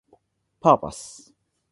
[0.59, 1.31] パーパス